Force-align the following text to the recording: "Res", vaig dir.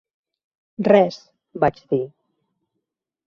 "Res", 0.87 1.19
vaig 1.65 1.79
dir. 1.93 2.01